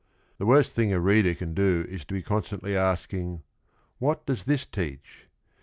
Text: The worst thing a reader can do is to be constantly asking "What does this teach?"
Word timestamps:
The 0.39 0.47
worst 0.47 0.73
thing 0.73 0.91
a 0.91 0.99
reader 0.99 1.35
can 1.35 1.53
do 1.53 1.85
is 1.87 2.05
to 2.05 2.15
be 2.15 2.23
constantly 2.23 2.75
asking 2.75 3.43
"What 3.99 4.25
does 4.25 4.45
this 4.45 4.65
teach?" 4.65 5.27